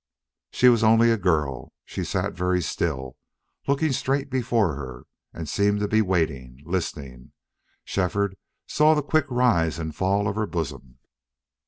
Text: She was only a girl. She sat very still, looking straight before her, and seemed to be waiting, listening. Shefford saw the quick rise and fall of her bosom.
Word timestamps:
She 0.49 0.67
was 0.67 0.83
only 0.83 1.11
a 1.11 1.15
girl. 1.17 1.73
She 1.85 2.03
sat 2.03 2.33
very 2.33 2.59
still, 2.59 3.17
looking 3.67 3.91
straight 3.91 4.31
before 4.31 4.73
her, 4.73 5.03
and 5.31 5.47
seemed 5.47 5.79
to 5.81 5.87
be 5.87 6.01
waiting, 6.01 6.59
listening. 6.65 7.33
Shefford 7.83 8.35
saw 8.65 8.95
the 8.95 9.03
quick 9.03 9.27
rise 9.29 9.77
and 9.77 9.95
fall 9.95 10.27
of 10.27 10.33
her 10.37 10.47
bosom. 10.47 10.97